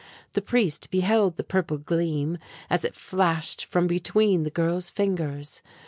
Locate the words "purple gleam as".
1.43-2.83